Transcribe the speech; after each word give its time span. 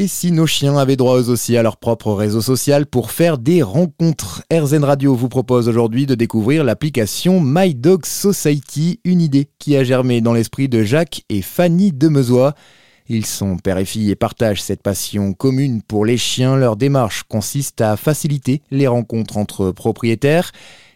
Et 0.00 0.08
si 0.08 0.32
nos 0.32 0.46
chiens 0.46 0.78
avaient 0.78 0.96
droit 0.96 1.18
eux 1.18 1.28
aussi 1.28 1.58
à 1.58 1.62
leur 1.62 1.76
propre 1.76 2.14
réseau 2.14 2.40
social 2.40 2.86
pour 2.86 3.10
faire 3.10 3.36
des 3.36 3.62
rencontres 3.62 4.42
RZN 4.50 4.82
Radio 4.82 5.14
vous 5.14 5.28
propose 5.28 5.68
aujourd'hui 5.68 6.06
de 6.06 6.14
découvrir 6.14 6.64
l'application 6.64 7.38
My 7.42 7.74
Dog 7.74 8.06
Society, 8.06 9.00
une 9.04 9.20
idée 9.20 9.50
qui 9.58 9.76
a 9.76 9.84
germé 9.84 10.22
dans 10.22 10.32
l'esprit 10.32 10.70
de 10.70 10.84
Jacques 10.84 11.20
et 11.28 11.42
Fanny 11.42 11.92
Demezois. 11.92 12.54
Ils 13.10 13.26
sont 13.26 13.58
père 13.58 13.76
et 13.76 13.84
fille 13.84 14.10
et 14.10 14.16
partagent 14.16 14.62
cette 14.62 14.82
passion 14.82 15.34
commune 15.34 15.82
pour 15.82 16.06
les 16.06 16.16
chiens. 16.16 16.56
Leur 16.56 16.76
démarche 16.76 17.24
consiste 17.24 17.82
à 17.82 17.98
faciliter 17.98 18.62
les 18.70 18.86
rencontres 18.86 19.36
entre 19.36 19.70
propriétaires 19.70 20.50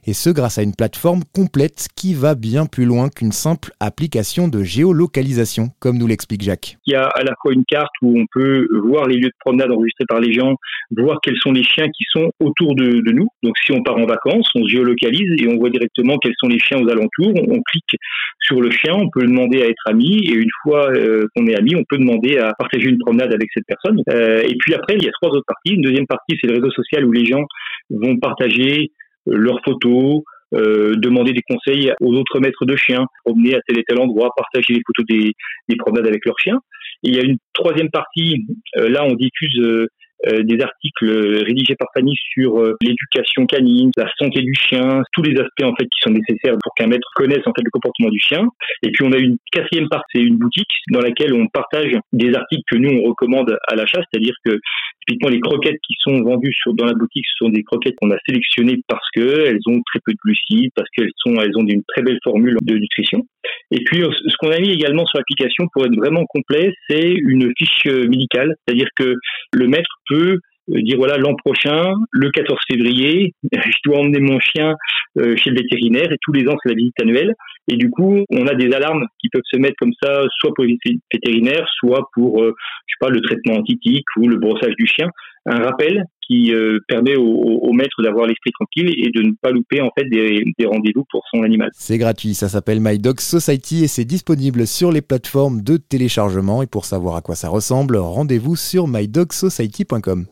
et 0.07 0.13
ce 0.13 0.31
grâce 0.31 0.59
à 0.59 0.63
une 0.63 0.75
plateforme 0.75 1.23
complète 1.35 1.89
qui 1.97 2.15
va 2.15 2.35
bien 2.35 2.67
plus 2.67 2.85
loin 2.85 3.09
qu'une 3.09 3.33
simple 3.33 3.71
application 3.81 4.49
de 4.49 4.63
géolocalisation, 4.63 5.69
comme 5.81 5.99
nous 5.99 6.07
l'explique 6.07 6.43
Jacques. 6.43 6.77
Il 6.87 6.93
y 6.93 6.97
a 6.97 7.07
à 7.07 7.23
la 7.23 7.33
fois 7.41 7.53
une 7.53 7.65
carte 7.65 7.93
où 8.03 8.19
on 8.19 8.27
peut 8.33 8.67
voir 8.85 9.07
les 9.07 9.17
lieux 9.17 9.29
de 9.29 9.39
promenade 9.41 9.71
enregistrés 9.71 10.05
par 10.09 10.21
les 10.21 10.33
gens, 10.33 10.57
voir 10.97 11.19
quels 11.23 11.39
sont 11.39 11.53
les 11.53 11.63
chiens 11.63 11.87
qui 11.87 12.05
sont 12.11 12.31
autour 12.41 12.75
de, 12.75 13.13
nous. 13.13 13.29
Donc 13.43 13.55
si 13.65 13.73
on 13.73 13.83
part 13.83 13.97
en 13.97 14.07
vacances, 14.07 14.49
on 14.55 14.65
se 14.65 14.69
géolocalise 14.69 15.31
et 15.41 15.49
on 15.49 15.57
voit 15.57 15.71
directement 15.71 16.19
quels 16.19 16.35
sont 16.39 16.49
les 16.49 16.59
chiens 16.59 16.79
aux 16.79 16.89
alentours. 16.89 17.33
On, 17.49 17.63
clique 17.65 17.97
sur 18.41 18.61
le 18.61 18.71
chien, 18.71 18.95
on 18.95 19.09
peut 19.09 19.23
demander 19.23 19.63
à 19.63 19.67
être 19.67 19.83
ami 19.87 20.19
et 20.27 20.33
une 20.33 20.51
fois 20.63 20.91
euh, 20.91 21.27
qu'on 21.35 21.47
est 21.47 21.57
ami, 21.57 21.77
on 21.77 21.85
peut 21.89 21.97
demander 21.97 22.37
à 22.39 22.53
partager 22.59 22.89
une 22.89 22.99
promenade 22.99 23.33
avec 23.33 23.49
cette 23.55 23.65
personne. 23.67 24.03
Euh, 24.11 24.43
et 24.43 24.55
puis 24.59 24.75
après, 24.75 24.97
il 24.97 25.05
y 25.05 25.09
a 25.09 25.13
trois 25.13 25.31
autres 25.31 25.47
parties. 25.47 25.75
Une 25.75 25.83
deuxième 25.83 26.07
partie, 26.07 26.37
c'est 26.41 26.49
le 26.49 26.55
réseau 26.55 26.71
social 26.73 27.05
où 27.07 27.13
les 27.13 27.25
gens 27.25 27.45
vont 27.91 28.17
partager 28.19 28.91
leurs 29.27 29.61
photos, 29.65 30.23
euh, 30.55 30.95
demander 30.97 31.33
des 31.33 31.43
conseils 31.43 31.93
aux 32.01 32.15
autres 32.15 32.39
maîtres 32.39 32.65
de 32.65 32.77
chiens, 32.77 33.07
promener 33.25 33.57
à 33.57 33.61
tel 33.67 33.79
et 33.79 33.85
tel 33.87 33.99
endroit, 33.99 34.31
partager 34.37 34.75
les 34.75 34.83
photos 34.87 35.05
des, 35.07 35.33
des 35.69 35.77
promenades 35.77 36.07
avec 36.07 36.25
leurs 36.25 36.39
chiens. 36.39 36.61
Il 37.03 37.15
y 37.15 37.19
a 37.19 37.23
une 37.23 37.39
troisième 37.53 37.91
partie, 37.91 38.47
euh, 38.77 38.89
là 38.89 39.05
on 39.05 39.15
diffuse 39.15 39.59
euh, 39.59 39.89
des 40.27 40.61
articles 40.61 41.45
rédigés 41.45 41.77
par 41.77 41.89
Fanny 41.95 42.15
sur 42.33 42.59
euh, 42.61 42.77
l'éducation 42.81 43.47
canine, 43.47 43.91
la 43.97 44.11
santé 44.19 44.41
du 44.41 44.55
chien, 44.55 45.03
tous 45.13 45.23
les 45.23 45.39
aspects 45.39 45.65
en 45.65 45.75
fait 45.75 45.85
qui 45.85 46.01
sont 46.01 46.11
nécessaires 46.11 46.57
pour 46.63 46.75
qu'un 46.75 46.87
maître 46.87 47.09
connaisse 47.15 47.47
en 47.47 47.53
fait 47.53 47.63
le 47.65 47.71
comportement 47.71 48.11
du 48.11 48.19
chien. 48.19 48.47
Et 48.83 48.91
puis 48.91 49.05
on 49.05 49.13
a 49.13 49.19
une 49.19 49.37
quatrième 49.53 49.89
partie, 49.89 50.05
c'est 50.15 50.23
une 50.23 50.39
boutique 50.39 50.71
dans 50.91 51.01
laquelle 51.01 51.35
on 51.35 51.47
partage 51.49 51.93
des 52.13 52.35
articles 52.35 52.63
que 52.71 52.77
nous 52.77 52.91
on 52.91 53.09
recommande 53.09 53.57
à 53.69 53.75
l'achat, 53.75 54.01
c'est-à-dire 54.11 54.35
que 54.45 54.59
typiquement 55.07 55.31
les 55.31 55.41
croquettes 55.41 55.81
qui 55.87 55.95
sont 56.01 56.23
vendues 56.23 56.55
sur, 56.55 56.75
dans 56.75 56.87
la 56.87 56.95
boutique, 56.95 57.25
ce 57.27 57.45
sont 57.45 57.51
des 57.51 57.63
croquettes 57.63 57.95
qu'on 58.01 58.11
a 58.11 58.19
sélectionnées 58.27 58.81
parce 58.89 59.07
que 59.15 59.47
elles 59.47 59.61
ont 59.67 59.81
très 59.87 60.01
peu 60.05 60.13
de 60.13 60.19
glucides, 60.25 60.71
parce 60.75 60.89
qu'elles 60.91 61.13
sont 61.17 61.35
elles 61.35 61.57
ont 61.57 61.67
une 61.67 61.83
très 61.89 62.03
belle 62.03 62.19
formule 62.25 62.57
de 62.63 62.75
nutrition. 62.75 63.27
Et 63.75 63.83
puis 63.85 64.03
ce 64.03 64.37
qu'on 64.39 64.53
a 64.53 64.61
mis 64.61 64.71
également 64.71 65.05
sur 65.05 65.19
l'application 65.19 65.67
pour 65.73 65.85
être 65.85 65.97
vraiment 65.97 66.25
complet, 66.27 66.73
c'est 66.89 67.11
une 67.11 67.53
fiche 67.59 67.87
médicale, 67.87 68.55
c'est-à-dire 68.65 68.87
que 68.95 69.17
le 69.53 69.67
maître 69.67 69.91
peut 70.09 70.39
euh, 70.71 70.81
dire 70.83 70.97
voilà 70.97 71.19
l'an 71.19 71.35
prochain, 71.35 71.93
le 72.13 72.31
14 72.31 72.57
février, 72.71 73.35
je 73.53 73.79
dois 73.85 73.99
emmener 73.99 74.21
mon 74.21 74.39
chien 74.39 74.75
euh, 75.19 75.37
chez 75.37 75.51
le 75.51 75.57
vétérinaire 75.57 76.11
et 76.13 76.17
tous 76.23 76.33
les 76.33 76.49
ans 76.49 76.57
c'est 76.63 76.71
la 76.71 76.77
visite 76.77 77.01
annuelle. 77.03 77.35
Et 77.69 77.77
du 77.77 77.91
coup 77.91 78.25
on 78.31 78.47
a 78.47 78.55
des 78.55 78.73
alarmes 78.73 79.07
qui 79.19 79.29
peuvent 79.29 79.43
se 79.45 79.59
mettre 79.59 79.77
comme 79.81 79.93
ça 80.01 80.23
soit 80.39 80.53
pour 80.55 80.65
les 80.65 80.79
vétérinaires, 81.13 81.67
soit 81.81 82.09
pour 82.15 82.43
euh, 82.43 82.55
je 82.87 82.95
sais 82.95 82.99
pas 83.01 83.11
le 83.11 83.21
traitement 83.23 83.55
antitique 83.55 84.07
ou 84.17 84.29
le 84.29 84.37
brossage 84.37 84.75
du 84.79 84.87
chien, 84.87 85.11
un 85.47 85.63
rappel 85.65 86.05
qui 86.27 86.53
permet 86.89 87.17
au, 87.17 87.73
maître 87.73 88.03
d'avoir 88.03 88.27
l'esprit 88.27 88.53
tranquille 88.53 88.95
et 88.97 89.11
de 89.11 89.23
ne 89.23 89.33
pas 89.41 89.51
louper 89.51 89.81
en 89.81 89.91
fait 89.99 90.09
des, 90.09 90.45
des 90.59 90.67
rendez-vous 90.67 91.05
pour 91.11 91.23
son 91.33 91.43
animal. 91.43 91.71
C'est 91.73 91.99
gratuit, 91.99 92.35
ça 92.35 92.49
s'appelle 92.49 92.79
My 92.81 92.99
Dog 92.99 93.21
Society 93.21 93.85
et 93.85 93.89
c'est 93.89 94.05
disponible 94.05 94.67
sur 94.67 94.93
les 94.93 95.03
plateformes 95.03 95.63
de 95.63 95.77
téléchargement 95.77 96.63
et 96.63 96.67
pour 96.67 96.85
savoir 96.85 97.17
à 97.17 97.21
quoi 97.21 97.35
ça 97.35 97.49
ressemble, 97.49 97.97
rendez-vous 97.97 98.57
sur 98.57 98.87
mydogsociety.com. 98.87 100.27